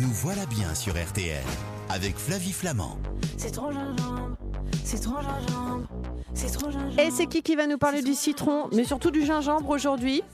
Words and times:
Nous 0.00 0.10
voilà 0.10 0.44
bien 0.46 0.74
sur 0.74 0.94
RTL 0.94 1.44
avec 1.88 2.16
Flavie 2.16 2.50
Flamand. 2.50 2.98
C'est 3.36 3.52
trop 3.52 3.70
gingembre, 3.70 4.36
c'est 4.82 5.00
trop 5.00 5.20
gingembre, 5.22 5.86
c'est 6.34 6.50
trop 6.50 6.68
gingembre. 6.68 6.98
Et 6.98 7.12
c'est 7.12 7.26
qui 7.26 7.42
qui 7.42 7.54
va 7.54 7.68
nous 7.68 7.78
parler 7.78 8.02
du 8.02 8.14
citron, 8.14 8.68
mais 8.72 8.82
surtout 8.82 9.12
du 9.12 9.24
gingembre 9.24 9.70
aujourd'hui 9.70 10.24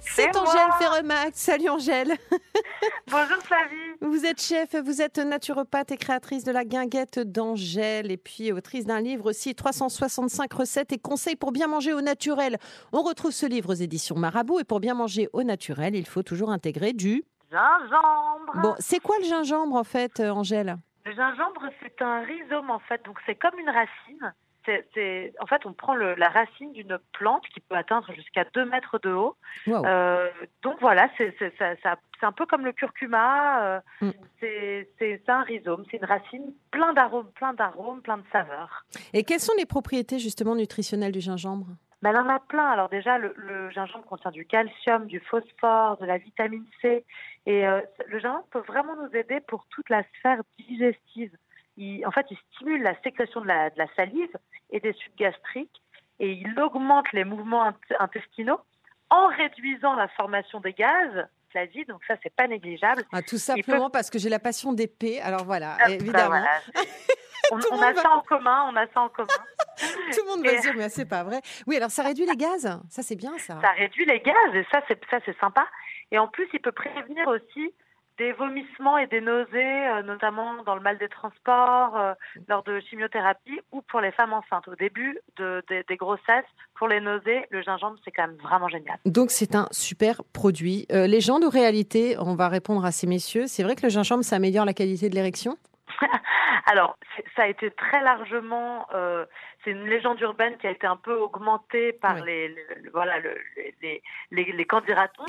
C'est. 0.00 0.36
Angèle 0.36 0.72
Ferremax. 0.80 1.38
Salut 1.38 1.68
Angèle. 1.68 2.14
Bonjour 3.08 3.36
Flavie. 3.44 3.76
Vous 4.00 4.26
êtes 4.26 4.42
chef, 4.42 4.74
vous 4.84 5.00
êtes 5.00 5.18
naturopathe 5.18 5.92
et 5.92 5.96
créatrice 5.96 6.42
de 6.42 6.50
la 6.50 6.64
guinguette 6.64 7.20
d'Angèle 7.20 8.10
et 8.10 8.16
puis 8.16 8.50
autrice 8.50 8.84
d'un 8.84 9.00
livre 9.00 9.30
aussi 9.30 9.54
365 9.54 10.52
recettes 10.52 10.92
et 10.92 10.98
conseils 10.98 11.36
pour 11.36 11.52
bien 11.52 11.68
manger 11.68 11.92
au 11.92 12.00
naturel. 12.00 12.58
On 12.92 13.02
retrouve 13.02 13.30
ce 13.30 13.46
livre 13.46 13.70
aux 13.70 13.78
éditions 13.78 14.16
Marabout 14.16 14.58
et 14.58 14.64
pour 14.64 14.80
bien 14.80 14.94
manger 14.94 15.28
au 15.32 15.44
naturel, 15.44 15.94
il 15.94 16.04
faut 16.04 16.24
toujours 16.24 16.50
intégrer 16.50 16.92
du... 16.92 17.22
Gingembre. 17.54 18.52
Bon, 18.62 18.74
c'est 18.78 19.00
quoi 19.00 19.16
le 19.18 19.24
gingembre 19.24 19.76
en 19.76 19.84
fait, 19.84 20.20
euh, 20.20 20.30
Angèle? 20.30 20.76
Le 21.06 21.12
gingembre, 21.14 21.62
c'est 21.82 22.02
un 22.02 22.20
rhizome 22.22 22.70
en 22.70 22.78
fait, 22.80 23.04
donc 23.04 23.18
c'est 23.26 23.34
comme 23.36 23.58
une 23.58 23.68
racine. 23.70 24.34
C'est, 24.66 24.88
c'est- 24.94 25.34
en 25.40 25.46
fait, 25.46 25.66
on 25.66 25.74
prend 25.74 25.94
le- 25.94 26.14
la 26.14 26.30
racine 26.30 26.72
d'une 26.72 26.98
plante 27.12 27.44
qui 27.52 27.60
peut 27.60 27.74
atteindre 27.76 28.10
jusqu'à 28.14 28.44
2 28.54 28.64
mètres 28.64 28.98
de 29.02 29.10
haut. 29.12 29.36
Wow. 29.66 29.84
Euh, 29.84 30.30
donc 30.62 30.76
voilà, 30.80 31.10
c'est, 31.18 31.34
c'est, 31.38 31.52
ça- 31.58 31.76
ça- 31.82 31.96
c'est 32.18 32.24
un 32.24 32.32
peu 32.32 32.46
comme 32.46 32.64
le 32.64 32.72
curcuma. 32.72 33.62
euh, 33.62 33.80
Mm. 34.00 34.10
c'est 34.40 35.22
un 35.28 35.42
rhizome, 35.42 35.84
c'est 35.90 35.98
une 35.98 36.06
racine 36.06 36.54
plein 36.70 36.94
d'arômes, 36.94 37.30
plein 37.32 37.52
d'arômes, 37.52 38.00
plein 38.00 38.16
de 38.16 38.24
saveurs. 38.32 38.86
Et 39.12 39.22
quelles 39.24 39.40
sont 39.40 39.52
les 39.58 39.66
propriétés 39.66 40.18
justement 40.18 40.54
nutritionnelles 40.54 41.12
du 41.12 41.20
gingembre? 41.20 41.66
Mais 42.04 42.10
elle 42.10 42.18
en 42.18 42.28
a 42.28 42.38
plein. 42.38 42.68
Alors 42.70 42.90
déjà, 42.90 43.16
le, 43.16 43.70
gingembre 43.70 44.04
contient 44.04 44.30
du 44.30 44.44
calcium, 44.44 45.06
du 45.06 45.20
phosphore, 45.20 45.96
de 45.96 46.04
la 46.04 46.18
vitamine 46.18 46.66
C. 46.82 47.02
Et 47.46 47.66
euh, 47.66 47.80
le 48.08 48.18
gingembre 48.18 48.46
peut 48.50 48.62
vraiment 48.68 48.94
nous 48.94 49.16
aider 49.16 49.40
pour 49.40 49.64
toute 49.70 49.88
la 49.88 50.02
sphère 50.18 50.42
digestive. 50.58 51.34
Il- 51.78 52.06
en 52.06 52.10
fait, 52.10 52.26
il 52.30 52.36
stimule 52.52 52.82
la 52.82 52.94
sécrétion 53.00 53.40
de 53.40 53.46
la, 53.46 53.70
salive 53.96 54.36
et 54.70 54.80
des 54.80 54.92
sucs 54.92 55.16
gastriques. 55.16 55.80
Et 56.20 56.32
il 56.32 56.60
augmente 56.60 57.10
les 57.14 57.24
mouvements 57.24 57.70
int- 57.70 57.96
intestinaux 57.98 58.60
en 59.08 59.28
réduisant 59.28 59.94
la 59.94 60.08
formation 60.08 60.60
des 60.60 60.74
gaz, 60.74 61.26
Flavie. 61.54 61.84
Donc 61.86 62.00
ça, 62.06 62.14
c'est 62.22 62.34
pas 62.34 62.48
négligeable. 62.48 63.04
ah, 63.12 63.22
Tout 63.22 63.38
simplement 63.38 63.90
parce 63.90 64.10
que 64.10 64.18
j'ai 64.18 64.28
la 64.28 64.38
passion 64.40 64.72
d'épée. 64.72 65.20
Alors 65.20 65.44
voilà, 65.44 65.76
Ah, 65.80 65.84
bah 65.86 65.92
évidemment. 65.94 66.28
voilà, 66.28 66.60
on, 67.52 67.80
a 67.80 67.92
va- 67.92 68.02
ça 68.02 68.10
en 68.10 68.20
commun, 68.22 68.66
on 68.72 68.76
a 68.76 68.86
ça 68.92 69.00
en 69.00 69.08
commun. 69.08 69.28
Tout 69.76 70.20
le 70.24 70.28
monde 70.36 70.44
va 70.46 70.56
se 70.56 70.62
dire, 70.62 70.74
mais 70.76 70.88
c'est 70.88 71.04
pas 71.08 71.22
vrai. 71.22 71.40
Oui, 71.66 71.76
alors 71.76 71.90
ça 71.90 72.02
réduit 72.02 72.26
les 72.26 72.36
gaz. 72.36 72.80
Ça, 72.90 73.02
c'est 73.02 73.16
bien 73.16 73.36
ça. 73.38 73.58
Ça 73.60 73.70
réduit 73.72 74.04
les 74.04 74.20
gaz 74.20 74.54
et 74.54 74.66
ça 74.72 74.82
c'est 74.88 74.98
ça 75.10 75.18
c'est 75.24 75.38
sympa. 75.38 75.66
Et 76.10 76.18
en 76.18 76.28
plus, 76.28 76.48
il 76.52 76.60
peut 76.60 76.72
prévenir 76.72 77.26
aussi 77.28 77.72
des 78.18 78.32
vomissements 78.32 78.96
et 78.98 79.06
des 79.06 79.20
nausées, 79.20 79.86
euh, 79.88 80.02
notamment 80.02 80.62
dans 80.62 80.74
le 80.76 80.80
mal 80.80 80.98
des 80.98 81.08
transports, 81.08 81.96
euh, 81.96 82.14
lors 82.48 82.62
de 82.62 82.78
chimiothérapie 82.80 83.60
ou 83.72 83.82
pour 83.82 84.00
les 84.00 84.12
femmes 84.12 84.32
enceintes. 84.32 84.68
Au 84.68 84.74
début 84.76 85.18
de, 85.36 85.62
des- 85.68 85.82
des 85.84 85.96
grossesses, 85.96 86.44
pour 86.76 86.86
les 86.88 87.00
nausées, 87.00 87.44
le 87.50 87.62
gingembre 87.62 87.96
c'est 88.04 88.12
quand 88.12 88.26
même 88.28 88.36
vraiment 88.36 88.68
génial. 88.68 88.98
Donc 89.04 89.30
c'est 89.30 89.54
un 89.56 89.66
super 89.72 90.22
produit. 90.32 90.86
Euh, 90.92 91.06
légende 91.06 91.44
ou 91.44 91.50
réalité 91.50 92.16
On 92.20 92.34
va 92.36 92.48
répondre 92.48 92.84
à 92.84 92.92
ces 92.92 93.06
messieurs. 93.06 93.46
C'est 93.46 93.62
vrai 93.62 93.74
que 93.74 93.82
le 93.82 93.88
gingembre, 93.88 94.22
ça 94.24 94.36
améliore 94.36 94.64
la 94.64 94.74
qualité 94.74 95.08
de 95.10 95.14
l'érection? 95.14 95.56
Alors, 96.66 96.96
ça 97.36 97.42
a 97.42 97.46
été 97.48 97.70
très 97.72 98.00
largement, 98.02 98.86
euh, 98.94 99.26
c'est 99.62 99.70
une 99.72 99.84
légende 99.86 100.18
urbaine 100.20 100.56
qui 100.58 100.66
a 100.66 100.70
été 100.70 100.86
un 100.86 100.96
peu 100.96 101.14
augmentée 101.14 101.92
par 101.92 102.14
Oui. 102.16 102.22
les, 102.26 102.48
les- 102.48 102.54
le- 102.82 102.90
voilà, 102.90 103.18
le- 103.20 103.36
les, 103.82 104.02
les, 104.30 104.52
les 104.52 104.64
candidatons, 104.64 105.26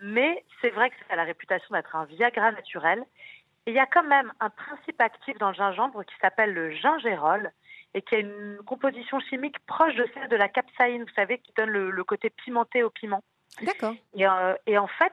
mais 0.00 0.44
c'est 0.60 0.70
vrai 0.70 0.90
que 0.90 0.96
ça 1.06 1.14
a 1.14 1.16
la 1.16 1.24
réputation 1.24 1.74
d'être 1.74 1.94
un 1.96 2.04
Viagra 2.04 2.52
naturel. 2.52 3.04
Et 3.66 3.70
il 3.70 3.74
y 3.74 3.80
a 3.80 3.86
quand 3.86 4.04
même 4.04 4.32
un 4.40 4.50
principe 4.50 5.00
actif 5.00 5.36
dans 5.38 5.48
le 5.48 5.54
gingembre 5.54 6.04
qui 6.04 6.14
s'appelle 6.20 6.54
le 6.54 6.70
gingérol 6.70 7.50
et 7.94 8.02
qui 8.02 8.14
a 8.14 8.18
une 8.18 8.58
composition 8.64 9.18
chimique 9.20 9.58
proche 9.66 9.94
de 9.94 10.06
celle 10.14 10.28
de 10.28 10.36
la 10.36 10.48
capsaïne, 10.48 11.02
vous 11.02 11.14
savez, 11.14 11.38
qui 11.38 11.52
donne 11.56 11.70
le, 11.70 11.90
le 11.90 12.04
côté 12.04 12.30
pimenté 12.30 12.82
au 12.82 12.90
piment. 12.90 13.24
D'accord. 13.62 13.94
Et, 14.14 14.26
euh, 14.26 14.54
et 14.66 14.76
en 14.78 14.86
fait, 14.86 15.12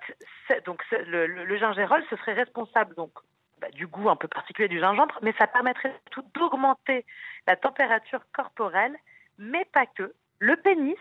donc 0.66 0.83
le, 0.91 1.27
le, 1.27 1.45
le 1.45 1.57
gingérol, 1.57 2.03
ce 2.09 2.16
serait 2.17 2.33
responsable 2.33 2.93
donc 2.95 3.11
bah, 3.59 3.69
du 3.72 3.88
goût 3.88 4.09
un 4.09 4.17
peu 4.17 4.27
particulier 4.27 4.67
du 4.67 4.79
gingembre, 4.79 5.17
mais 5.22 5.33
ça 5.39 5.47
permettrait 5.47 5.97
tout 6.11 6.25
d'augmenter 6.35 7.05
la 7.47 7.55
température 7.55 8.22
corporelle, 8.33 8.95
mais 9.38 9.66
pas 9.66 9.85
que. 9.85 10.13
Le 10.39 10.57
pénis, 10.57 10.97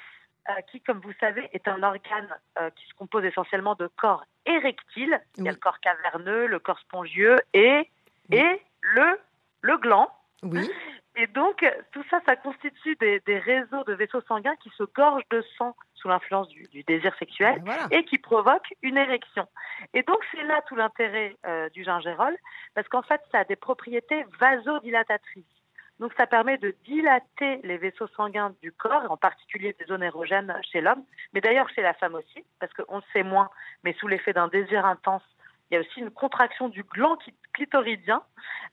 qui, 0.71 0.81
comme 0.81 1.01
vous 1.01 1.13
savez, 1.21 1.49
est 1.53 1.69
un 1.69 1.83
organe 1.83 2.29
euh, 2.59 2.71
qui 2.71 2.87
se 2.87 2.95
compose 2.95 3.25
essentiellement 3.25 3.75
de 3.75 3.87
corps 3.87 4.25
érectile. 4.47 5.21
Il 5.37 5.45
y 5.45 5.49
a 5.49 5.51
Oui. 5.51 5.57
le 5.57 5.61
corps 5.61 5.81
caverneux, 5.81 6.47
le 6.47 6.59
corps 6.59 6.79
spongieux 6.81 7.37
et, 7.55 7.89
Oui. 8.31 8.39
et 8.39 8.63
le, 8.81 9.21
le 9.63 9.77
gland. 9.79 10.09
Oui. 10.43 10.69
Et 11.15 11.27
donc, 11.27 11.63
tout 11.93 12.03
ça, 12.11 12.21
ça 12.25 12.37
constitue 12.37 12.97
des, 12.97 13.21
des 13.27 13.39
réseaux 13.39 13.85
de 13.85 13.93
vaisseaux 13.93 14.23
sanguins 14.23 14.57
qui 14.63 14.71
se 14.79 14.83
gorgent 14.83 15.27
de 15.31 15.43
sang 15.59 15.77
sous 15.93 16.09
l'influence 16.09 16.49
du, 16.49 16.63
du 16.69 16.83
désir 16.85 17.15
sexuel 17.19 17.61
Voilà. 17.67 17.87
et 17.91 18.03
qui 18.07 18.17
provoque 18.17 18.73
une 18.81 18.97
érection. 18.97 19.47
Et 19.93 20.03
donc 20.05 20.17
c'est 20.31 20.43
là 20.45 20.63
tout 20.67 20.75
l'intérêt 20.75 21.37
euh, 21.45 21.69
du 21.69 21.85
gingérol, 21.85 22.35
parce 22.75 22.89
qu'en 22.89 23.03
fait 23.03 23.21
ça 23.31 23.41
a 23.41 23.45
des 23.45 23.57
propriétés 23.57 24.25
vasodilatatrices. 24.41 25.45
Donc 26.01 26.13
ça 26.17 26.27
permet 26.27 26.59
de 26.59 26.75
dilater 26.85 27.61
les 27.63 27.77
vaisseaux 27.79 28.09
sanguins 28.17 28.55
du 28.63 28.73
corps, 28.73 29.11
en 29.11 29.17
particulier 29.17 29.75
des 29.79 29.85
zones 29.85 30.03
érogènes 30.03 30.53
chez 30.73 30.81
l'homme, 30.81 31.05
mais 31.33 31.41
d'ailleurs 31.41 31.69
chez 31.71 31.83
la 31.83 31.95
femme 31.95 32.15
aussi, 32.15 32.45
parce 32.59 32.73
qu'on 32.75 32.97
le 32.97 33.03
sait 33.13 33.23
moins, 33.23 33.49
mais 33.85 33.93
sous 33.95 34.09
l'effet 34.09 34.33
d'un 34.33 34.49
désir 34.49 34.85
intense, 34.85 35.23
il 35.71 35.75
y 35.75 35.77
a 35.79 35.81
aussi 35.81 36.01
une 36.01 36.11
contraction 36.11 36.69
du 36.69 36.83
gland 36.83 37.17
clitoridien 37.55 38.23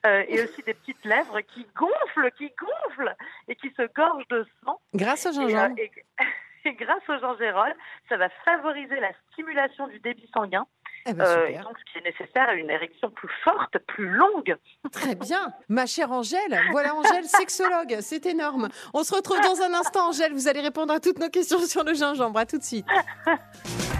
euh, 0.05 0.23
et 0.27 0.41
aussi 0.43 0.61
des 0.63 0.73
petites 0.73 1.03
lèvres 1.05 1.39
qui 1.41 1.65
gonflent, 1.75 2.31
qui 2.37 2.51
gonflent 2.59 3.15
et 3.47 3.55
qui 3.55 3.69
se 3.71 3.83
gorgent 3.93 4.27
de 4.29 4.45
sang. 4.65 4.79
Grâce 4.93 5.25
au 5.25 5.29
Et, 5.29 5.33
gingembre. 5.33 5.75
euh, 5.79 5.83
et- 5.83 5.91
et 6.65 6.73
grâce 6.73 7.07
au 7.07 7.17
gingérol, 7.19 7.73
ça 8.09 8.17
va 8.17 8.27
favoriser 8.43 8.99
la 8.99 9.11
stimulation 9.31 9.87
du 9.87 9.99
débit 9.99 10.29
sanguin, 10.33 10.65
Eh 11.09 11.13
ben, 11.13 11.25
euh, 11.25 11.45
et 11.45 11.47
super. 11.47 11.63
donc 11.63 11.77
ce 11.77 11.91
qui 11.91 11.97
est 11.97 12.09
nécessaire 12.11 12.49
à 12.49 12.53
une 12.53 12.69
érection 12.69 13.09
plus 13.09 13.29
forte, 13.43 13.77
plus 13.87 14.09
longue. 14.09 14.55
Très 14.91 15.15
bien. 15.15 15.51
Ma 15.67 15.85
chère 15.85 16.11
Angèle, 16.11 16.59
voilà 16.71 16.95
Angèle, 16.95 17.25
sexologue. 17.25 17.97
C'est 18.01 18.25
énorme. 18.25 18.69
On 18.93 19.03
se 19.03 19.13
retrouve 19.15 19.39
dans 19.41 19.61
un 19.61 19.73
instant, 19.73 20.09
Angèle. 20.09 20.33
Vous 20.33 20.47
allez 20.47 20.61
répondre 20.61 20.93
à 20.93 20.99
toutes 20.99 21.19
nos 21.19 21.29
questions 21.29 21.59
sur 21.59 21.83
le 21.83 21.93
gingembre. 21.93 22.39
À 22.39 22.45
tout 22.45 22.57
de 22.57 22.63
suite. 22.63 22.85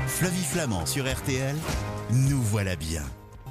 Flavie 0.08 0.44
Flamand 0.44 0.86
sur 0.86 1.06
RTL. 1.06 1.56
Nous 2.12 2.42
voilà 2.42 2.76
bien. 2.76 3.02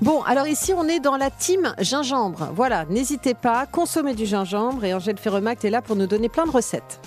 Bon, 0.00 0.22
alors 0.22 0.47
ici, 0.47 0.72
on 0.76 0.86
est 0.86 1.00
dans 1.00 1.16
la 1.16 1.30
team 1.30 1.74
gingembre. 1.80 2.50
Voilà, 2.52 2.84
n'hésitez 2.84 3.34
pas, 3.34 3.66
consommez 3.66 4.14
du 4.14 4.26
gingembre 4.26 4.84
et 4.84 4.94
Angèle 4.94 5.18
Ferremact 5.18 5.64
est 5.64 5.70
là 5.70 5.82
pour 5.82 5.97
nous 5.97 6.06
donner 6.06 6.28
plein 6.28 6.47
de 6.47 6.52
recettes. 6.52 7.00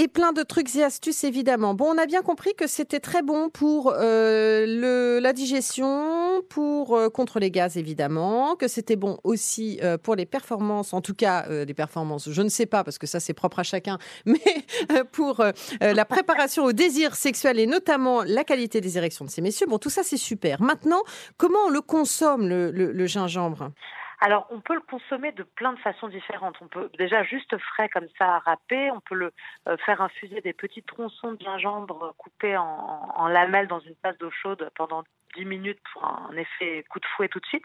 Et 0.00 0.06
plein 0.06 0.32
de 0.32 0.44
trucs 0.44 0.76
et 0.76 0.84
astuces, 0.84 1.24
évidemment. 1.24 1.74
Bon, 1.74 1.86
on 1.92 1.98
a 1.98 2.06
bien 2.06 2.22
compris 2.22 2.54
que 2.54 2.68
c'était 2.68 3.00
très 3.00 3.20
bon 3.20 3.50
pour 3.50 3.92
euh, 3.96 4.64
le, 4.64 5.18
la 5.18 5.32
digestion, 5.32 6.40
pour 6.48 6.96
euh, 6.96 7.08
contre 7.08 7.40
les 7.40 7.50
gaz, 7.50 7.76
évidemment, 7.76 8.54
que 8.54 8.68
c'était 8.68 8.94
bon 8.94 9.18
aussi 9.24 9.80
euh, 9.82 9.98
pour 9.98 10.14
les 10.14 10.24
performances, 10.24 10.94
en 10.94 11.00
tout 11.00 11.14
cas 11.14 11.46
euh, 11.50 11.64
les 11.64 11.74
performances, 11.74 12.30
je 12.30 12.42
ne 12.42 12.48
sais 12.48 12.66
pas, 12.66 12.84
parce 12.84 12.96
que 12.96 13.08
ça 13.08 13.18
c'est 13.18 13.34
propre 13.34 13.58
à 13.58 13.62
chacun, 13.64 13.98
mais 14.24 14.38
euh, 14.92 15.02
pour 15.10 15.40
euh, 15.40 15.50
euh, 15.82 15.92
la 15.94 16.04
préparation 16.04 16.62
au 16.62 16.72
désir 16.72 17.16
sexuel 17.16 17.58
et 17.58 17.66
notamment 17.66 18.22
la 18.22 18.44
qualité 18.44 18.80
des 18.80 18.98
érections 18.98 19.24
de 19.24 19.30
ces 19.30 19.42
messieurs. 19.42 19.66
Bon, 19.66 19.78
tout 19.78 19.90
ça 19.90 20.04
c'est 20.04 20.16
super. 20.16 20.62
Maintenant, 20.62 21.02
comment 21.38 21.58
on 21.66 21.70
le 21.70 21.80
consomme, 21.80 22.46
le, 22.48 22.70
le- 22.70 22.92
le 22.92 23.06
gingembre? 23.08 23.72
Alors 24.20 24.46
on 24.50 24.60
peut 24.60 24.74
le 24.74 24.80
consommer 24.80 25.30
de 25.32 25.44
plein 25.44 25.72
de 25.72 25.78
façons 25.78 26.08
différentes. 26.08 26.56
On 26.60 26.66
peut 26.66 26.90
déjà 26.98 27.22
juste 27.22 27.56
frais 27.58 27.88
comme 27.88 28.08
ça 28.18 28.40
râper, 28.40 28.90
on 28.90 29.00
peut 29.00 29.14
le 29.14 29.32
euh, 29.68 29.76
faire 29.86 30.00
infuser 30.00 30.40
des 30.40 30.52
petits 30.52 30.82
tronçons 30.82 31.32
de 31.32 31.40
gingembre 31.40 32.14
coupés 32.18 32.56
en, 32.56 33.28
lamelles 33.28 33.68
dans 33.68 33.78
une 33.78 33.94
tasse 33.96 34.18
d'eau 34.18 34.30
chaude 34.30 34.70
pendant 34.74 35.04
10 35.36 35.44
minutes 35.44 35.78
pour 35.92 36.04
un 36.04 36.36
effet 36.36 36.84
coup 36.90 36.98
de 36.98 37.06
fouet 37.06 37.28
tout 37.28 37.38
de 37.38 37.46
suite. 37.46 37.64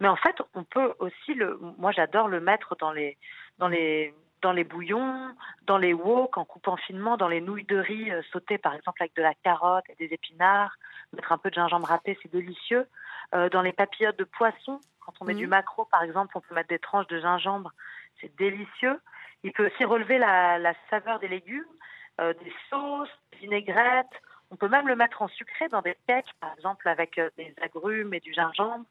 Mais 0.00 0.08
en 0.08 0.16
fait, 0.16 0.36
on 0.54 0.64
peut 0.64 0.94
aussi 0.98 1.32
le 1.32 1.58
moi 1.78 1.92
j'adore 1.92 2.28
le 2.28 2.40
mettre 2.40 2.76
dans 2.76 2.92
les 2.92 3.16
dans 3.58 3.68
les 3.68 4.14
dans 4.42 4.52
les 4.52 4.64
bouillons, 4.64 5.34
dans 5.62 5.78
les 5.78 5.94
wok, 5.94 6.36
en 6.36 6.44
coupant 6.44 6.76
finement, 6.76 7.16
dans 7.16 7.28
les 7.28 7.40
nouilles 7.40 7.64
de 7.64 7.78
riz 7.78 8.10
euh, 8.10 8.20
sautées 8.32 8.58
par 8.58 8.74
exemple 8.74 9.02
avec 9.02 9.16
de 9.16 9.22
la 9.22 9.32
carotte 9.32 9.84
et 9.88 9.94
des 9.94 10.12
épinards, 10.12 10.76
mettre 11.14 11.32
un 11.32 11.38
peu 11.38 11.48
de 11.48 11.54
gingembre 11.54 11.86
râpé, 11.86 12.18
c'est 12.22 12.30
délicieux. 12.30 12.86
Euh, 13.34 13.48
dans 13.48 13.62
les 13.62 13.72
papillotes 13.72 14.18
de 14.18 14.24
poisson, 14.24 14.80
quand 15.06 15.12
on 15.20 15.24
met 15.24 15.32
Mhm. 15.34 15.38
du 15.38 15.46
maquereau 15.46 15.84
par 15.86 16.02
exemple, 16.02 16.36
on 16.36 16.40
peut 16.40 16.54
mettre 16.54 16.68
des 16.68 16.78
tranches 16.80 17.06
de 17.06 17.20
gingembre, 17.20 17.72
c'est 18.20 18.34
délicieux. 18.36 19.00
Il 19.44 19.52
peut 19.52 19.66
aussi 19.66 19.84
relever 19.84 20.18
la, 20.18 20.58
la 20.58 20.74
saveur 20.90 21.20
des 21.20 21.28
légumes, 21.28 21.64
euh, 22.20 22.34
des 22.34 22.52
sauces, 22.68 23.08
des 23.32 23.38
vinaigrettes. 23.38 24.06
On 24.50 24.56
peut 24.56 24.68
même 24.68 24.88
le 24.88 24.96
mettre 24.96 25.22
en 25.22 25.28
sucré 25.28 25.68
dans 25.68 25.82
des 25.82 25.96
cakes, 26.06 26.32
par 26.40 26.52
exemple 26.54 26.88
avec 26.88 27.18
euh, 27.18 27.30
des 27.36 27.54
agrumes 27.62 28.12
et 28.14 28.20
du 28.20 28.32
gingembre, 28.34 28.84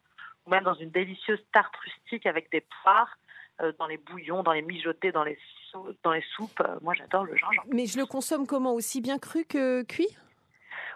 ou 0.46 0.50
même 0.50 0.64
dans 0.64 0.74
une 0.74 0.90
délicieuse 0.90 1.44
tarte 1.52 1.76
rustique 1.76 2.24
avec 2.26 2.50
des 2.50 2.64
poires, 2.82 3.16
euh, 3.60 3.72
dans 3.78 3.86
les 3.86 3.96
bouillons, 3.98 4.42
dans 4.42 4.52
les 4.52 4.62
mijotés, 4.62 5.12
dans 5.12 5.24
les, 5.24 5.38
dans 6.02 6.12
les 6.12 6.22
soupes. 6.34 6.62
Moi, 6.82 6.94
j'adore 6.94 7.24
le 7.24 7.36
gingembre. 7.36 7.66
Mais 7.72 7.86
je 7.86 7.98
le 7.98 8.06
consomme 8.06 8.46
comment 8.46 8.72
Aussi 8.72 9.00
bien 9.00 9.18
cru 9.18 9.44
que 9.44 9.82
cuit? 9.82 10.08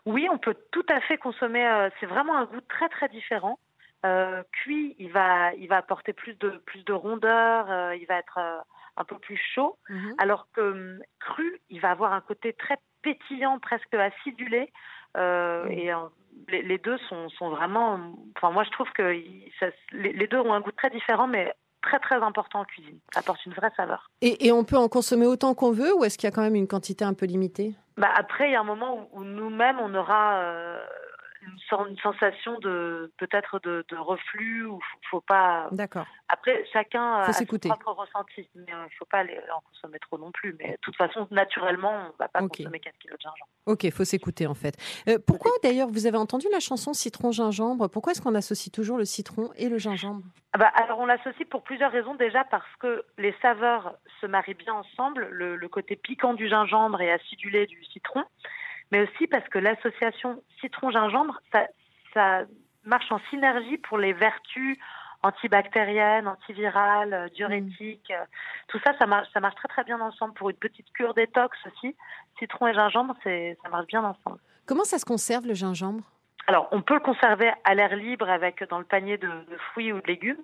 Oui, 0.06 0.26
on 0.30 0.38
peut 0.38 0.56
tout 0.70 0.86
à 0.88 1.00
fait 1.02 1.18
consommer. 1.18 1.66
euh, 1.66 1.90
c'est 1.98 2.06
vraiment 2.06 2.36
un 2.38 2.44
goût 2.46 2.60
très 2.62 2.88
très 2.88 3.08
différent. 3.08 3.58
Euh, 4.06 4.42
cuit, 4.52 4.96
il 4.98 5.12
va, 5.12 5.52
il 5.54 5.68
va 5.68 5.76
apporter 5.78 6.12
plus 6.12 6.34
de 6.38 6.50
plus 6.66 6.82
de 6.84 6.92
rondeur. 6.92 7.70
euh, 7.70 7.94
il 7.96 8.06
va 8.06 8.16
être 8.16 8.38
euh, 8.38 8.58
un 8.96 9.04
peu 9.04 9.18
plus 9.18 9.36
chaud. 9.54 9.76
Mhm. 9.88 10.14
Alors 10.18 10.46
que 10.54 10.60
hum, 10.60 11.00
cru, 11.20 11.60
il 11.68 11.80
va 11.80 11.90
avoir 11.90 12.12
un 12.12 12.20
côté 12.20 12.52
très 12.54 12.76
pétillant, 13.02 13.58
presque 13.58 13.92
acidulé. 13.94 14.72
Et 15.16 15.90
les, 16.48 16.62
les 16.62 16.78
deux 16.78 16.96
sont, 17.08 17.28
sont 17.30 17.50
vraiment. 17.50 17.98
Enfin, 18.36 18.50
moi, 18.52 18.62
je 18.64 18.70
trouve 18.70 18.88
que 18.92 19.14
ça- 19.58 19.66
les, 19.92 20.12
les 20.12 20.26
deux 20.28 20.38
ont 20.38 20.52
un 20.52 20.60
goût 20.60 20.70
très 20.72 20.88
différent, 20.90 21.26
mais 21.26 21.52
très 21.82 21.98
très 21.98 22.16
important 22.16 22.60
en 22.60 22.64
cuisine. 22.64 22.98
Ça 23.12 23.20
apporte 23.20 23.44
une 23.46 23.52
vraie 23.52 23.72
saveur. 23.76 24.10
Et, 24.22 24.46
et 24.46 24.52
on 24.52 24.64
peut 24.64 24.76
en 24.76 24.88
consommer 24.88 25.26
autant 25.26 25.54
qu'on 25.54 25.72
veut 25.72 25.92
ou 25.94 26.04
est-ce 26.04 26.16
qu'il 26.18 26.28
y 26.28 26.32
a 26.32 26.34
quand 26.34 26.42
même 26.42 26.54
une 26.54 26.68
quantité 26.68 27.04
un 27.04 27.14
peu 27.14 27.26
limitée? 27.26 27.74
Bah 27.96 28.10
après, 28.14 28.48
il 28.48 28.52
y 28.52 28.56
a 28.56 28.60
un 28.60 28.64
moment 28.64 29.08
où, 29.12 29.20
où 29.20 29.24
nous-mêmes, 29.24 29.78
on 29.80 29.94
aura 29.94 30.38
euh, 30.38 30.78
une, 31.52 31.58
sen- 31.68 31.86
une 31.88 31.98
sensation 31.98 32.58
de 32.60 33.12
peut-être 33.18 33.58
de, 33.60 33.84
de 33.88 33.96
reflux 33.96 34.64
ou 34.64 34.80
faut, 35.10 35.20
pas. 35.20 35.68
D'accord. 35.72 36.06
Après, 36.28 36.64
chacun 36.72 37.24
Faut 37.24 37.30
a 37.30 37.32
son 37.34 37.44
propre 37.68 37.92
ressenti, 37.92 38.48
mais 38.54 38.64
il 38.68 38.74
ne 38.74 38.88
faut 38.98 39.04
pas 39.04 39.22
en 39.24 39.60
consommer 39.68 39.98
trop 39.98 40.18
non 40.18 40.30
plus. 40.32 40.56
Mais 40.58 40.72
de 40.72 40.78
toute 40.82 40.96
façon, 40.96 41.26
naturellement, 41.30 41.92
on 41.92 42.04
ne 42.08 42.18
va 42.18 42.28
pas 42.28 42.42
Ok. 42.42 42.56
consommer 42.56 42.80
4 42.80 42.98
kilos 42.98 43.18
de 43.18 43.22
gingembre. 43.22 43.48
Ok, 43.66 43.90
faut 43.92 44.04
s'écouter 44.04 44.46
en 44.46 44.54
fait. 44.54 44.74
Euh, 45.08 45.18
pourquoi 45.24 45.50
d'ailleurs, 45.62 45.88
vous 45.88 46.06
avez 46.06 46.16
entendu 46.16 46.46
la 46.50 46.60
chanson 46.60 46.92
Citron-gingembre 46.92 47.88
Pourquoi 47.88 48.12
est-ce 48.12 48.22
qu'on 48.22 48.34
associe 48.34 48.72
toujours 48.72 48.96
le 48.96 49.04
citron 49.04 49.50
et 49.56 49.68
le 49.68 49.78
gingembre? 49.78 50.22
Ah 50.52 50.58
bah, 50.58 50.66
alors 50.74 50.98
on 50.98 51.06
l'associe 51.06 51.46
pour 51.48 51.62
plusieurs 51.62 51.92
raisons. 51.92 52.14
Déjà 52.14 52.44
parce 52.44 52.64
que 52.80 53.04
les 53.18 53.34
saveurs 53.42 53.94
se 54.20 54.26
marient 54.26 54.54
bien 54.54 54.74
ensemble, 54.74 55.28
le, 55.30 55.56
le 55.56 55.68
côté 55.68 55.94
piquant 55.96 56.34
du 56.34 56.48
gingembre 56.48 57.00
et 57.00 57.10
acidulé 57.12 57.66
du 57.66 57.84
citron, 57.84 58.24
mais 58.90 59.00
aussi 59.02 59.26
parce 59.26 59.48
que 59.48 59.58
l'association 59.58 60.42
citron-gingembre, 60.60 61.40
ça, 61.52 61.66
ça 62.14 62.42
marche 62.84 63.10
en 63.12 63.20
synergie 63.30 63.78
pour 63.78 63.98
les 63.98 64.12
vertus 64.12 64.78
antibactériennes, 65.22 66.26
antivirales, 66.26 67.12
euh, 67.12 67.28
diurétiques. 67.28 68.10
euh, 68.10 68.24
Tout 68.68 68.78
ça, 68.84 68.96
ça 68.98 69.06
marche, 69.06 69.28
ça 69.32 69.40
marche 69.40 69.54
très 69.56 69.68
très 69.68 69.84
bien 69.84 70.00
ensemble. 70.00 70.32
Pour 70.34 70.50
une 70.50 70.56
petite 70.56 70.90
cure 70.92 71.12
détox 71.14 71.56
aussi, 71.66 71.94
citron 72.38 72.68
et 72.68 72.74
gingembre, 72.74 73.14
ça 73.22 73.68
marche 73.70 73.86
bien 73.86 74.02
ensemble. 74.02 74.38
Comment 74.66 74.84
ça 74.84 74.98
se 74.98 75.04
conserve 75.04 75.46
le 75.46 75.54
gingembre? 75.54 76.02
Alors, 76.46 76.68
on 76.72 76.80
peut 76.80 76.94
le 76.94 77.00
conserver 77.00 77.52
à 77.64 77.74
l'air 77.74 77.94
libre 77.94 78.28
avec 78.30 78.64
dans 78.70 78.78
le 78.78 78.84
panier 78.84 79.18
de, 79.18 79.28
de 79.28 79.56
fruits 79.70 79.92
ou 79.92 80.00
de 80.00 80.06
légumes. 80.06 80.42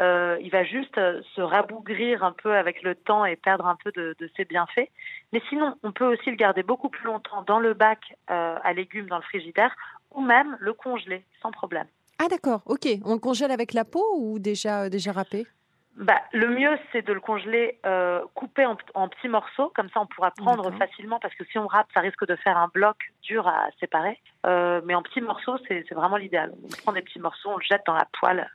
Euh, 0.00 0.38
il 0.40 0.50
va 0.50 0.64
juste 0.64 0.96
euh, 0.96 1.20
se 1.34 1.42
rabougrir 1.42 2.24
un 2.24 2.32
peu 2.32 2.54
avec 2.56 2.82
le 2.82 2.94
temps 2.94 3.26
et 3.26 3.36
perdre 3.36 3.66
un 3.66 3.76
peu 3.76 3.92
de, 3.92 4.16
de 4.18 4.30
ses 4.36 4.46
bienfaits. 4.46 4.88
Mais 5.32 5.42
sinon, 5.50 5.76
on 5.82 5.92
peut 5.92 6.06
aussi 6.06 6.30
le 6.30 6.36
garder 6.36 6.62
beaucoup 6.62 6.88
plus 6.88 7.04
longtemps 7.04 7.42
dans 7.42 7.60
le 7.60 7.74
bac 7.74 7.98
euh, 8.30 8.56
à 8.62 8.72
légumes 8.72 9.08
dans 9.08 9.18
le 9.18 9.22
frigidaire 9.22 9.74
ou 10.10 10.22
même 10.22 10.56
le 10.60 10.72
congeler 10.72 11.24
sans 11.42 11.50
problème. 11.50 11.86
Ah 12.18 12.28
d'accord, 12.28 12.62
ok. 12.66 12.86
On 13.04 13.14
le 13.14 13.18
congèle 13.18 13.50
avec 13.50 13.74
la 13.74 13.84
peau 13.84 14.04
ou 14.16 14.38
déjà, 14.38 14.84
euh, 14.84 14.88
déjà 14.88 15.12
râpé? 15.12 15.46
Bah, 15.96 16.22
le 16.32 16.48
mieux, 16.48 16.78
c'est 16.90 17.02
de 17.06 17.12
le 17.12 17.20
congeler 17.20 17.78
euh, 17.84 18.22
coupé 18.32 18.64
en, 18.64 18.78
en 18.94 19.08
petits 19.08 19.28
morceaux. 19.28 19.70
Comme 19.74 19.90
ça, 19.90 20.00
on 20.00 20.06
pourra 20.06 20.30
prendre 20.30 20.70
facilement 20.78 21.18
parce 21.20 21.34
que 21.34 21.44
si 21.44 21.58
on 21.58 21.66
râpe, 21.66 21.88
ça 21.92 22.00
risque 22.00 22.26
de 22.26 22.34
faire 22.36 22.56
un 22.56 22.68
bloc 22.72 22.96
dur 23.22 23.46
à 23.46 23.66
séparer. 23.78 24.18
Euh, 24.46 24.80
mais 24.86 24.94
en 24.94 25.02
petits 25.02 25.20
morceaux, 25.20 25.58
c'est 25.68 25.84
c'est 25.86 25.94
vraiment 25.94 26.16
l'idéal. 26.16 26.54
On 26.64 26.68
prend 26.82 26.92
des 26.92 27.02
petits 27.02 27.20
morceaux, 27.20 27.50
on 27.50 27.58
le 27.58 27.62
jette 27.62 27.82
dans 27.86 27.92
la 27.92 28.06
poêle 28.18 28.50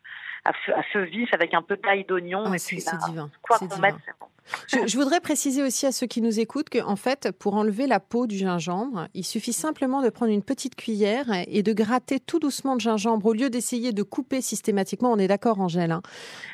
à 0.45 0.53
feu, 0.53 0.73
à 0.75 0.83
feu 0.83 1.03
vif 1.03 1.33
avec 1.33 1.53
un 1.53 1.61
peu 1.61 1.77
d'ail 1.77 2.05
d'oignon. 2.05 2.43
Ah, 2.45 2.57
C'est 2.57 2.75
divin. 3.07 3.29
quoi 3.41 3.57
c'est 3.59 3.67
qu'on 3.67 3.75
divin. 3.75 3.87
mette, 3.87 3.95
c'est 4.05 4.13
bon. 4.19 4.27
Je, 4.67 4.87
je 4.87 4.97
voudrais 4.97 5.19
préciser 5.19 5.61
aussi 5.61 5.85
à 5.85 5.91
ceux 5.91 6.07
qui 6.07 6.21
nous 6.21 6.39
écoutent 6.39 6.69
qu'en 6.69 6.95
fait, 6.95 7.33
pour 7.37 7.55
enlever 7.55 7.85
la 7.85 7.99
peau 7.99 8.27
du 8.27 8.37
gingembre, 8.37 9.09
il 9.13 9.25
suffit 9.25 9.51
simplement 9.51 10.01
de 10.01 10.09
prendre 10.09 10.31
une 10.31 10.41
petite 10.41 10.75
cuillère 10.75 11.25
et 11.47 11.63
de 11.63 11.73
gratter 11.73 12.21
tout 12.21 12.39
doucement 12.39 12.73
le 12.73 12.79
gingembre 12.79 13.25
au 13.25 13.33
lieu 13.33 13.49
d'essayer 13.49 13.91
de 13.91 14.03
couper 14.03 14.39
systématiquement. 14.39 15.11
On 15.11 15.17
est 15.17 15.27
d'accord, 15.27 15.59
Angèle 15.59 15.91
hein 15.91 16.01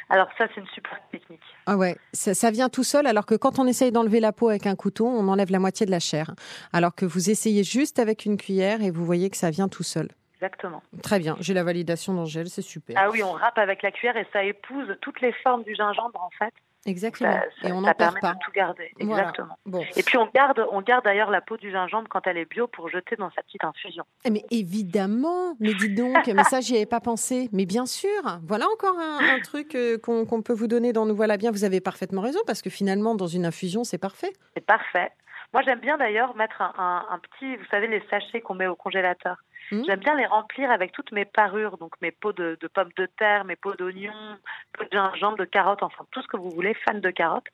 Alors 0.09 0.27
ça, 0.39 0.47
c'est 0.56 0.62
une 0.62 0.68
super 0.74 0.97
technique. 1.12 1.39
Ah 1.68 1.77
ouais, 1.77 1.95
ça, 2.13 2.33
ça 2.33 2.50
vient 2.50 2.68
tout 2.69 2.83
seul, 2.83 3.06
alors 3.06 3.27
que 3.27 3.36
quand 3.36 3.59
on 3.59 3.68
essaye 3.68 3.91
d'enlever 3.91 4.19
la 4.19 4.31
peau 4.31 4.50
avec 4.50 4.65
un 4.65 4.75
couteau, 4.75 5.06
on 5.06 5.27
enlève 5.27 5.51
la 5.51 5.59
moitié 5.59 5.86
de 5.86 5.91
la 5.91 6.00
chair. 6.00 6.33
Alors 6.71 6.95
que 6.95 7.06
vous 7.06 7.29
essayez 7.29 7.63
juste 7.63 8.00
avec 8.00 8.25
une 8.25 8.38
cuillère 8.38 8.81
et 8.81 8.89
vous 8.89 9.06
voyez 9.06 9.29
que 9.29 9.38
ça 9.38 9.51
vient 9.51 9.68
tout 9.69 9.83
seul. 9.83 10.09
Exactement. 10.43 10.83
Très 11.01 11.19
bien, 11.19 11.37
j'ai 11.39 11.53
la 11.53 11.63
validation 11.63 12.13
d'Angèle, 12.13 12.49
c'est 12.49 12.61
super. 12.61 12.97
Ah 12.99 13.09
oui, 13.09 13.23
on 13.23 13.31
râpe 13.31 13.57
avec 13.57 13.81
la 13.81 13.91
cuillère 13.91 14.17
et 14.17 14.27
ça 14.33 14.43
épouse 14.43 14.93
toutes 15.01 15.21
les 15.21 15.31
formes 15.43 15.63
du 15.63 15.73
gingembre 15.73 16.21
en 16.21 16.29
fait. 16.37 16.53
Exactement. 16.85 17.31
Ça, 17.31 17.43
ça- 17.61 17.69
et 17.69 17.71
on 17.71 17.75
ça 17.75 17.81
n'en 17.81 17.93
perd 17.93 17.97
permet 17.97 18.19
pas. 18.19 18.33
de 18.33 18.39
tout 18.43 18.51
garder. 18.51 18.91
Voilà. 18.99 19.21
Exactement. 19.23 19.57
Bon. 19.65 19.85
Et 19.95 20.03
puis 20.03 20.17
on 20.17 20.27
garde, 20.35 20.67
on 20.69 20.81
garde 20.81 21.05
d'ailleurs 21.05 21.31
la 21.31 21.39
peau 21.39 21.55
du 21.55 21.71
gingembre 21.71 22.09
quand 22.09 22.27
elle 22.27 22.37
est 22.37 22.43
bio 22.49 22.67
pour 22.67 22.89
jeter 22.89 23.15
dans 23.15 23.31
sa 23.31 23.41
petite 23.43 23.63
infusion. 23.63 24.03
Eh, 24.25 24.29
Mais 24.31 24.43
évidemment, 24.51 25.55
mais 25.61 25.73
dis 25.75 25.93
donc, 25.95 26.27
mais 26.27 26.43
ça, 26.43 26.59
j'y 26.59 26.75
avais 26.75 26.85
pas 26.85 26.99
pensé. 26.99 27.47
Mais 27.53 27.65
bien 27.65 27.85
sûr, 27.85 28.21
voilà 28.45 28.65
encore 28.67 28.99
un, 28.99 29.19
un 29.35 29.39
truc 29.39 29.75
euh, 29.75 29.97
qu'on 29.97 30.41
peut 30.41 30.51
vous 30.53 30.67
donner 30.67 30.91
dans 30.91 31.05
Nous 31.05 31.15
voilà 31.15 31.37
bien. 31.37 31.51
Vous 31.51 31.63
avez 31.63 31.79
parfaitement 31.79 32.21
raison, 32.21 32.39
parce 32.45 32.61
que 32.61 32.69
finalement, 32.69 33.15
dans 33.15 33.27
une 33.27 33.45
infusion, 33.45 33.85
c'est 33.85 33.97
parfait. 33.97 34.33
C'est 34.55 34.65
parfait. 34.65 35.09
Moi, 35.53 35.61
j'aime 35.63 35.79
bien 35.79 35.97
d'ailleurs 35.97 36.35
mettre 36.35 36.61
un, 36.63 36.73
un- 36.77 37.05
un 37.11 37.19
petit, 37.19 37.55
vous 37.55 37.65
savez, 37.71 37.87
les 37.87 38.03
sachets 38.09 38.41
qu'on 38.41 38.55
met 38.55 38.67
au 38.67 38.75
congélateur. 38.75 39.37
Mhm. 39.73 39.85
J'aime 39.85 39.99
bien 39.99 40.15
les 40.15 40.25
remplir 40.27 40.69
avec 40.69 40.91
toutes 40.91 41.11
mes 41.11 41.25
parures, 41.25 41.77
donc 41.77 41.93
mes 42.01 42.11
pots 42.11 42.31
de, 42.33 42.57
de 42.61 42.67
pommes 42.67 42.91
de 42.95 43.07
terre, 43.17 43.43
mes 43.43 43.55
pots 43.55 43.75
d'oignons, 43.75 44.37
pots 44.73 44.83
de 44.83 44.89
gingembre, 44.91 45.37
de 45.37 45.45
carottes, 45.45 45.81
enfin 45.81 46.05
tout 46.11 46.21
ce 46.21 46.27
que 46.27 46.37
vous 46.37 46.51
voulez, 46.51 46.75
fan 46.85 47.01
de 47.01 47.09
carottes. 47.09 47.47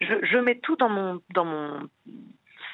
Je, 0.00 0.14
je 0.22 0.38
mets 0.38 0.58
tout 0.60 0.76
dans 0.76 0.88
mon, 0.88 1.20
dans 1.30 1.44
mon 1.44 1.88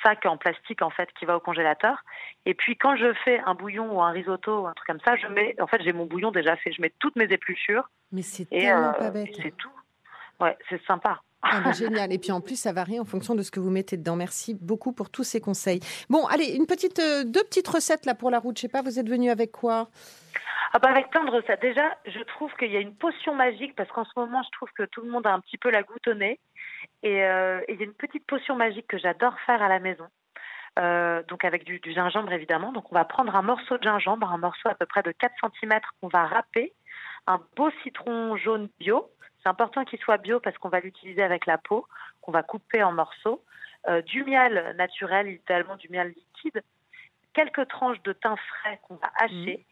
sac 0.02 0.26
en 0.26 0.36
plastique 0.36 0.82
en 0.82 0.90
fait 0.90 1.08
qui 1.18 1.24
va 1.24 1.36
au 1.36 1.40
congélateur. 1.40 2.04
Et 2.44 2.52
puis 2.52 2.76
quand 2.76 2.96
je 2.96 3.12
fais 3.24 3.40
un 3.46 3.54
bouillon 3.54 3.90
ou 3.90 4.02
un 4.02 4.10
risotto 4.10 4.60
ou 4.62 4.66
un 4.66 4.74
truc 4.74 4.86
comme 4.86 5.00
ça, 5.00 5.16
je 5.16 5.26
mets, 5.28 5.58
en 5.60 5.66
fait, 5.66 5.82
j'ai 5.82 5.92
mon 5.92 6.04
bouillon 6.04 6.30
déjà 6.30 6.56
fait. 6.56 6.72
Je 6.72 6.82
mets 6.82 6.92
toutes 6.98 7.16
mes 7.16 7.32
épluchures 7.32 7.88
Mais 8.12 8.22
c'est 8.22 8.48
tellement 8.48 8.90
euh, 8.90 8.92
pas 8.92 9.10
bête. 9.10 9.30
c'est 9.42 9.56
tout. 9.56 9.72
Ouais, 10.40 10.56
c'est 10.68 10.82
sympa. 10.84 11.22
Ah 11.42 11.72
génial. 11.72 12.12
Et 12.12 12.18
puis 12.18 12.32
en 12.32 12.40
plus, 12.40 12.56
ça 12.56 12.72
varie 12.72 13.00
en 13.00 13.04
fonction 13.04 13.34
de 13.34 13.42
ce 13.42 13.50
que 13.50 13.60
vous 13.60 13.70
mettez 13.70 13.96
dedans. 13.96 14.16
Merci 14.16 14.54
beaucoup 14.60 14.92
pour 14.92 15.10
tous 15.10 15.24
ces 15.24 15.40
conseils. 15.40 15.80
Bon, 16.08 16.26
allez, 16.26 16.54
une 16.54 16.66
petite, 16.66 16.98
euh, 16.98 17.24
deux 17.24 17.42
petites 17.44 17.68
recettes 17.68 18.06
là 18.06 18.14
pour 18.14 18.30
la 18.30 18.38
route. 18.38 18.56
Je 18.56 18.62
sais 18.62 18.68
pas, 18.68 18.82
vous 18.82 18.98
êtes 18.98 19.08
venu 19.08 19.30
avec 19.30 19.52
quoi? 19.52 19.88
Ah 20.72 20.78
bah 20.78 20.90
avec 20.90 21.10
plein 21.10 21.24
de 21.24 21.30
recettes. 21.30 21.62
Déjà, 21.62 21.96
je 22.06 22.20
trouve 22.20 22.52
qu'il 22.54 22.70
y 22.70 22.76
a 22.76 22.80
une 22.80 22.94
potion 22.94 23.34
magique 23.34 23.74
parce 23.74 23.90
qu'en 23.90 24.04
ce 24.04 24.12
moment, 24.16 24.42
je 24.44 24.50
trouve 24.52 24.68
que 24.76 24.84
tout 24.84 25.00
le 25.00 25.10
monde 25.10 25.26
a 25.26 25.32
un 25.32 25.40
petit 25.40 25.58
peu 25.58 25.70
la 25.70 25.82
goutte 25.82 26.06
euh, 26.06 27.60
et 27.68 27.72
il 27.72 27.78
y 27.78 27.82
a 27.82 27.84
une 27.84 27.94
petite 27.94 28.26
potion 28.26 28.54
magique 28.54 28.86
que 28.86 28.98
j'adore 28.98 29.34
faire 29.46 29.62
à 29.62 29.68
la 29.68 29.80
maison. 29.80 30.06
Euh, 30.78 31.22
donc 31.26 31.44
avec 31.44 31.64
du, 31.64 31.80
du 31.80 31.92
gingembre 31.92 32.32
évidemment. 32.32 32.72
Donc 32.72 32.92
on 32.92 32.94
va 32.94 33.04
prendre 33.04 33.34
un 33.34 33.42
morceau 33.42 33.78
de 33.78 33.82
gingembre, 33.82 34.30
un 34.30 34.38
morceau 34.38 34.68
à 34.68 34.74
peu 34.74 34.86
près 34.86 35.02
de 35.02 35.10
4 35.10 35.34
cm 35.60 35.80
qu'on 36.00 36.08
va 36.08 36.26
râper, 36.26 36.72
un 37.26 37.40
beau 37.56 37.70
citron 37.82 38.36
jaune 38.36 38.68
bio. 38.78 39.10
C'est 39.42 39.48
important 39.48 39.84
qu'il 39.84 39.98
soit 40.00 40.18
bio 40.18 40.40
parce 40.40 40.56
qu'on 40.58 40.68
va 40.68 40.80
l'utiliser 40.80 41.22
avec 41.22 41.46
la 41.46 41.58
peau, 41.58 41.86
qu'on 42.20 42.32
va 42.32 42.42
couper 42.42 42.82
en 42.82 42.92
morceaux, 42.92 43.42
euh, 43.88 44.02
du 44.02 44.24
miel 44.24 44.74
naturel, 44.76 45.28
idéalement 45.28 45.76
du 45.76 45.88
miel 45.88 46.08
liquide, 46.08 46.62
quelques 47.32 47.68
tranches 47.68 48.02
de 48.02 48.12
thym 48.12 48.36
frais 48.36 48.80
qu'on 48.86 48.96
va 48.96 49.10
hacher 49.16 49.64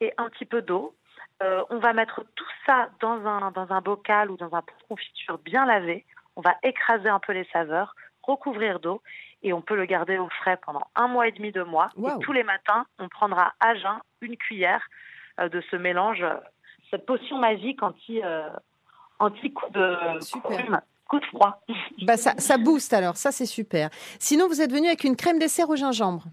et 0.00 0.12
un 0.18 0.28
petit 0.28 0.44
peu 0.44 0.62
d'eau. 0.62 0.94
Euh, 1.42 1.64
on 1.70 1.78
va 1.78 1.92
mettre 1.92 2.24
tout 2.34 2.44
ça 2.66 2.90
dans 3.00 3.26
un, 3.26 3.50
dans 3.50 3.72
un 3.72 3.80
bocal 3.80 4.30
ou 4.30 4.36
dans 4.36 4.54
un 4.54 4.62
pot 4.62 4.74
de 4.80 4.86
confiture 4.88 5.38
bien 5.38 5.64
lavé. 5.64 6.04
On 6.36 6.40
va 6.40 6.56
écraser 6.62 7.08
un 7.08 7.20
peu 7.20 7.32
les 7.32 7.44
saveurs, 7.52 7.94
recouvrir 8.22 8.80
d'eau 8.80 9.02
et 9.42 9.52
on 9.52 9.62
peut 9.62 9.76
le 9.76 9.84
garder 9.84 10.18
au 10.18 10.28
frais 10.28 10.58
pendant 10.64 10.82
un 10.94 11.08
mois 11.08 11.28
et 11.28 11.32
demi, 11.32 11.52
deux 11.52 11.64
mois. 11.64 11.90
Et 11.98 12.18
tous 12.20 12.32
les 12.32 12.44
matins, 12.44 12.86
on 12.98 13.08
prendra 13.08 13.54
à 13.60 13.74
jeun 13.74 13.98
une 14.20 14.36
cuillère 14.36 14.86
euh, 15.40 15.48
de 15.48 15.60
ce 15.70 15.76
mélange, 15.76 16.24
cette 16.90 17.06
potion 17.06 17.38
magique 17.38 17.82
anti, 17.82 18.22
euh, 18.22 18.48
anti 19.18 19.52
coup 19.52 19.70
de 19.72 19.96
Super. 20.20 20.56
rhume, 20.58 20.80
coup 21.08 21.20
de 21.20 21.24
froid. 21.26 21.60
Bah 22.06 22.16
ça, 22.16 22.34
ça 22.38 22.58
booste 22.58 22.92
alors. 22.92 23.16
Ça 23.16 23.32
c'est 23.32 23.46
super. 23.46 23.88
Sinon, 24.18 24.48
vous 24.48 24.60
êtes 24.60 24.72
venu 24.72 24.86
avec 24.88 25.04
une 25.04 25.16
crème 25.16 25.38
dessert 25.38 25.70
au 25.70 25.76
gingembre. 25.76 26.24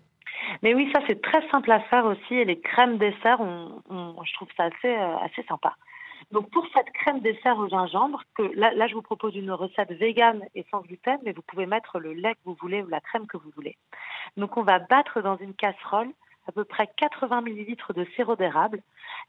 Mais 0.64 0.74
oui, 0.74 0.90
ça 0.94 1.00
c'est 1.08 1.22
très 1.22 1.48
simple 1.50 1.72
à 1.72 1.80
faire 1.82 2.06
aussi. 2.06 2.34
Et 2.36 2.46
les 2.46 2.60
crèmes 2.60 2.98
dessert, 2.98 3.40
on, 3.40 3.82
on- 3.90 4.24
je 4.24 4.34
trouve 4.34 4.50
ça 4.58 4.64
assez, 4.66 4.88
euh, 4.96 5.18
assez 5.20 5.44
sympa. 5.48 5.76
Donc 6.32 6.50
pour 6.52 6.66
cette 6.76 6.90
crème 6.94 7.20
dessert 7.20 7.58
au 7.58 7.68
gingembre, 7.68 8.22
que 8.36 8.44
là, 8.56 8.72
là 8.74 8.88
je 8.88 8.94
vous 8.94 9.02
propose 9.02 9.36
une 9.36 9.52
recette 9.52 9.92
végane 9.92 10.42
et 10.56 10.66
sans 10.72 10.82
gluten, 10.82 11.18
mais 11.26 11.32
vous 11.34 11.42
pouvez 11.42 11.66
mettre 11.66 12.00
le 12.00 12.14
lait 12.14 12.34
que 12.36 12.40
vous 12.46 12.58
voulez 12.62 12.82
ou 12.82 12.88
la 12.88 13.02
crème 13.02 13.28
que 13.28 13.38
vous 13.38 13.50
voulez. 13.56 13.76
Donc 14.38 14.56
on 14.58 14.64
va 14.64 14.80
battre 14.80 15.22
dans 15.22 15.38
une 15.38 15.54
casserole 15.54 16.10
à 16.48 16.52
peu 16.52 16.64
près 16.64 16.88
80 16.98 17.44
ml 17.46 17.76
de 17.96 18.06
sirop 18.16 18.36
d'érable 18.36 18.82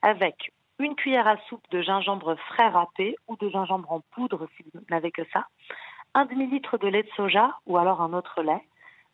avec 0.02 0.52
une 0.79 0.95
cuillère 0.97 1.29
à 1.29 1.37
soupe 1.49 1.64
de 1.71 1.83
gingembre 1.83 2.37
frais 2.49 2.69
râpé 2.69 3.17
ou 3.29 3.37
de 3.37 3.49
gingembre 3.49 3.93
en 3.93 4.00
poudre 4.12 4.49
si 4.57 4.64
vous 4.73 4.81
n'avez 4.91 5.11
que 5.11 5.23
ça, 5.33 5.47
un 6.14 6.25
demi-litre 6.25 6.79
de 6.79 6.88
lait 6.88 7.02
de 7.02 7.11
soja 7.17 7.59
ou 7.67 7.79
alors 7.79 8.00
un 8.00 8.12
autre 8.12 8.43
lait, 8.43 8.62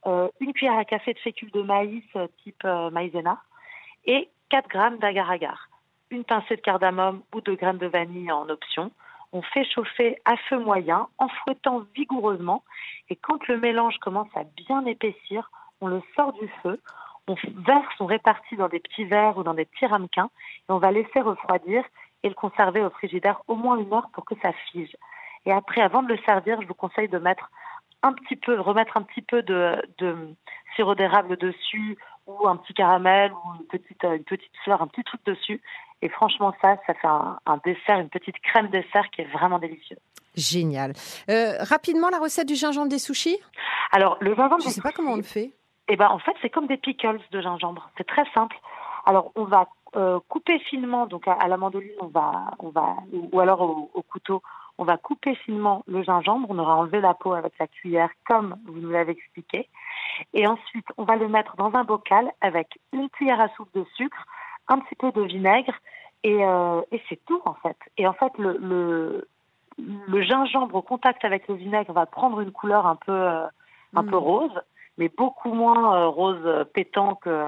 euh, 0.07 0.29
une 0.41 0.53
cuillère 0.53 0.79
à 0.79 0.85
café 0.85 1.13
de 1.13 1.19
fécule 1.19 1.51
de 1.51 1.63
maïs 1.63 2.05
euh, 2.17 2.29
type 2.43 2.65
euh, 2.65 2.91
maïzena 2.91 3.43
et 4.05 4.29
4 4.51 4.69
grammes 4.69 4.99
d'agar-agar, 4.99 5.69
une 6.11 6.25
pincée 6.25 6.57
de 6.57 6.61
cardamome 6.61 7.23
ou 7.35 7.41
de 7.41 7.55
graines 7.55 7.79
de 7.79 7.87
vanille 7.87 8.33
en 8.33 8.49
option. 8.49 8.91
On 9.33 9.43
fait 9.43 9.65
chauffer 9.65 10.19
à 10.25 10.37
feu 10.37 10.59
moyen 10.59 11.09
en 11.19 11.29
fouettant 11.29 11.85
vigoureusement 11.95 12.65
et 13.11 13.17
quand 13.17 13.47
le 13.49 13.59
mélange 13.59 13.99
commence 13.99 14.35
à 14.35 14.45
bien 14.45 14.87
épaissir, 14.87 15.51
on 15.81 15.89
le 15.89 16.03
sort 16.17 16.33
du 16.33 16.49
feu, 16.63 16.81
on 17.29 17.37
verse, 17.63 17.95
on 18.01 18.07
répartit 18.07 18.57
dans 18.57 18.69
des 18.69 18.81
petits 18.81 19.05
verres 19.05 19.39
ou 19.39 19.43
dans 19.43 19.55
des 19.55 19.65
petits 19.65 19.87
ramequins 19.87 20.31
et 20.69 20.73
on 20.73 20.79
va 20.79 20.91
laisser 20.91 21.21
refroidir 21.21 21.85
et 22.23 22.29
le 22.29 22.35
conserver 22.35 22.83
au 22.83 22.91
frigidaire 22.91 23.43
au 23.47 23.55
moins 23.55 23.79
une 23.79 23.93
heure 23.93 24.09
pour 24.13 24.25
que 24.25 24.35
ça 24.43 24.53
fige. 24.71 24.97
Et 25.47 25.53
après, 25.53 25.81
avant 25.81 26.03
de 26.03 26.09
le 26.09 26.19
servir, 26.27 26.61
je 26.61 26.67
vous 26.67 26.75
conseille 26.75 27.09
de 27.09 27.19
mettre 27.19 27.51
un 28.03 28.13
petit 28.13 28.37
peu, 28.37 28.61
remettre 28.61 28.97
un 28.97 29.03
petit 29.03 29.23
peu 29.23 29.43
de, 29.43 29.83
de 29.99 30.35
sirop 30.75 30.95
d'érable 30.95 31.37
dessus 31.37 31.97
ou 32.27 32.47
un 32.47 32.57
petit 32.57 32.75
caramel 32.75 33.33
ou 33.33 33.55
une 33.61 33.67
petite, 33.67 34.03
une 34.05 34.25
petite 34.25 34.53
fleur, 34.65 34.83
un 34.83 34.87
petit 34.87 35.05
truc 35.05 35.21
dessus. 35.25 35.61
Et 36.03 36.09
franchement, 36.09 36.55
ça, 36.63 36.77
ça 36.87 36.95
fait 36.95 37.09
un, 37.09 37.39
un 37.47 37.61
dessert, 37.65 37.99
une 37.99 38.09
petite 38.09 38.39
crème 38.41 38.69
dessert 38.69 39.11
qui 39.11 39.23
est 39.23 39.33
vraiment 39.33 39.59
délicieuse. 39.59 39.99
Génial. 40.37 40.93
Euh, 41.29 41.57
rapidement, 41.61 42.11
la 42.11 42.19
recette 42.19 42.47
du 42.47 42.55
gingembre 42.55 42.89
des 42.89 43.01
sushis? 43.01 43.39
Alors, 43.91 44.17
le 44.21 44.35
gingembre 44.35 44.63
Je 44.63 44.69
ne 44.69 44.73
sais 44.73 44.81
pas 44.81 44.93
comment 44.93 45.13
on 45.13 45.17
le 45.17 45.23
fait. 45.23 45.53
Eh 45.89 45.97
ben, 45.97 46.09
en 46.09 46.19
fait, 46.19 46.37
c'est 46.43 46.51
comme 46.51 46.67
des 46.67 46.77
pickles 46.77 47.21
de 47.31 47.41
gingembre. 47.41 47.91
C'est 47.97 48.07
très 48.07 48.25
simple. 48.35 48.57
Alors, 49.07 49.33
on 49.37 49.45
va 49.45 49.69
euh, 49.97 50.21
couper 50.29 50.59
finement, 50.59 51.07
donc 51.07 51.27
à, 51.27 51.33
à, 51.33 51.49
la 51.49 51.57
mandoline, 51.57 51.91
on 52.01 52.09
va, 52.09 52.51
on 52.59 52.69
va, 52.69 52.97
ou 53.13 53.41
alors 53.41 53.63
au, 53.63 53.91
au, 53.95 54.03
couteau, 54.03 54.43
on 54.77 54.85
va 54.85 54.99
couper 54.99 55.35
finement 55.35 55.83
le 55.87 56.03
gingembre. 56.03 56.47
On 56.51 56.59
aura 56.59 56.77
enlevé 56.77 57.01
la 57.01 57.15
peau 57.15 57.33
avec 57.33 57.55
la 57.59 57.67
cuillère, 57.67 58.11
comme 58.27 58.57
vous 58.67 58.81
nous 58.81 58.91
l'avez 58.91 59.13
expliqué. 59.13 59.69
Et 60.35 60.47
ensuite, 60.47 60.87
on 60.99 61.05
va 61.05 61.17
le 61.17 61.29
mettre 61.29 61.57
dans 61.57 61.73
un 61.75 61.85
bocal 61.85 62.31
avec 62.41 62.79
une 62.93 63.09
cuillère 63.09 63.41
à 63.41 63.49
soupe 63.57 63.73
de 63.75 63.85
sucre, 63.97 64.25
un 64.69 64.79
petit 64.81 64.95
peu 64.95 65.11
de 65.13 65.23
vinaigre, 65.23 65.75
et, 66.23 66.45
euh, 66.45 66.83
et 66.93 67.01
c'est 67.09 67.25
tout 67.25 67.41
en 67.45 67.55
fait. 67.55 67.77
Et 67.97 68.07
en 68.07 68.13
fait, 68.13 68.37
le, 68.39 68.59
le, 68.59 69.29
le, 69.79 70.23
gingembre 70.23 70.75
au 70.75 70.83
contact 70.83 71.25
avec 71.25 71.49
le 71.49 71.55
vinaigre 71.55 71.93
va 71.93 72.07
prendre 72.07 72.41
une 72.41 72.53
couleur 72.53 72.87
un 72.87 72.97
peu, 72.97 73.13
euh, 73.13 73.47
un 73.95 74.03
mmh. 74.03 74.11
peu 74.11 74.17
rose, 74.17 74.61
mais 74.99 75.09
beaucoup 75.09 75.53
moins 75.53 75.97
euh, 75.97 76.09
rose 76.09 76.67
pétant 76.75 77.15
que 77.15 77.45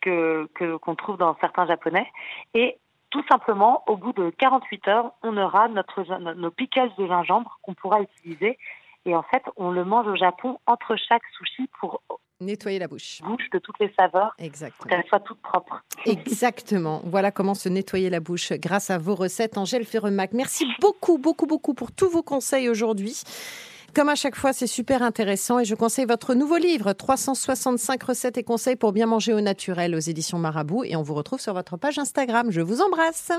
que 0.00 0.76
qu'on 0.76 0.94
trouve 0.94 1.16
dans 1.16 1.36
certains 1.40 1.66
japonais. 1.66 2.06
Et 2.54 2.78
tout 3.10 3.24
simplement, 3.28 3.82
au 3.86 3.96
bout 3.96 4.12
de 4.12 4.30
48 4.30 4.88
heures, 4.88 5.12
on 5.22 5.36
aura 5.36 5.68
notre, 5.68 6.04
nos 6.34 6.50
pickles 6.50 6.90
de 6.98 7.06
gingembre 7.06 7.58
qu'on 7.62 7.74
pourra 7.74 8.00
utiliser. 8.02 8.58
Et 9.06 9.14
en 9.14 9.22
fait, 9.22 9.42
on 9.56 9.70
le 9.70 9.84
mange 9.84 10.06
au 10.06 10.16
Japon 10.16 10.58
entre 10.66 10.96
chaque 10.96 11.22
sushi 11.36 11.68
pour 11.80 12.00
nettoyer 12.40 12.78
la 12.78 12.86
bouche. 12.86 13.20
Bouche 13.22 13.48
de 13.50 13.58
toutes 13.58 13.78
les 13.80 13.92
saveurs. 13.98 14.34
Exactement. 14.38 14.88
Qu'elle 14.88 15.06
soit 15.08 15.20
toute 15.20 15.40
propre. 15.40 15.82
Exactement. 16.06 17.00
Voilà 17.04 17.30
comment 17.30 17.54
se 17.54 17.68
nettoyer 17.68 18.10
la 18.10 18.20
bouche 18.20 18.52
grâce 18.52 18.90
à 18.90 18.98
vos 18.98 19.14
recettes. 19.14 19.58
Angèle 19.58 19.84
Ferremac, 19.84 20.32
merci 20.32 20.66
beaucoup, 20.80 21.18
beaucoup, 21.18 21.46
beaucoup 21.46 21.74
pour 21.74 21.92
tous 21.92 22.08
vos 22.08 22.22
conseils 22.22 22.68
aujourd'hui. 22.68 23.22
Comme 23.98 24.10
à 24.10 24.14
chaque 24.14 24.36
fois, 24.36 24.52
c'est 24.52 24.68
super 24.68 25.02
intéressant 25.02 25.58
et 25.58 25.64
je 25.64 25.74
conseille 25.74 26.04
votre 26.04 26.32
nouveau 26.34 26.56
livre, 26.56 26.92
365 26.92 28.00
recettes 28.00 28.38
et 28.38 28.44
conseils 28.44 28.76
pour 28.76 28.92
bien 28.92 29.06
manger 29.06 29.34
au 29.34 29.40
naturel 29.40 29.96
aux 29.96 29.98
éditions 29.98 30.38
Marabout. 30.38 30.84
Et 30.84 30.94
on 30.94 31.02
vous 31.02 31.14
retrouve 31.14 31.40
sur 31.40 31.52
votre 31.52 31.76
page 31.76 31.98
Instagram. 31.98 32.52
Je 32.52 32.60
vous 32.60 32.80
embrasse. 32.80 33.32